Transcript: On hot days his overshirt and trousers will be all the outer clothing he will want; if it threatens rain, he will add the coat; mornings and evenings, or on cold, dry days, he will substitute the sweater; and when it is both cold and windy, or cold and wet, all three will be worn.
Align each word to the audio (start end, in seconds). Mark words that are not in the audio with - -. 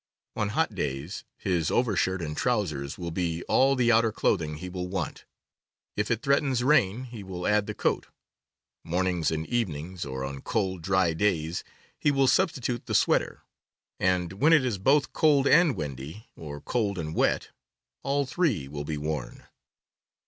On 0.35 0.49
hot 0.49 0.73
days 0.73 1.25
his 1.37 1.69
overshirt 1.69 2.23
and 2.23 2.35
trousers 2.35 2.97
will 2.97 3.11
be 3.11 3.43
all 3.43 3.75
the 3.75 3.91
outer 3.91 4.11
clothing 4.11 4.55
he 4.57 4.67
will 4.67 4.87
want; 4.87 5.25
if 5.95 6.09
it 6.09 6.23
threatens 6.23 6.63
rain, 6.63 7.03
he 7.03 7.21
will 7.21 7.45
add 7.45 7.67
the 7.67 7.75
coat; 7.75 8.07
mornings 8.83 9.29
and 9.29 9.45
evenings, 9.45 10.03
or 10.03 10.25
on 10.25 10.41
cold, 10.41 10.81
dry 10.81 11.13
days, 11.13 11.63
he 11.99 12.09
will 12.09 12.25
substitute 12.25 12.87
the 12.87 12.95
sweater; 12.95 13.43
and 13.99 14.33
when 14.33 14.53
it 14.53 14.65
is 14.65 14.79
both 14.79 15.13
cold 15.13 15.45
and 15.45 15.75
windy, 15.75 16.25
or 16.35 16.59
cold 16.59 16.97
and 16.97 17.13
wet, 17.13 17.49
all 18.01 18.25
three 18.25 18.67
will 18.67 18.83
be 18.83 18.97
worn. 18.97 19.43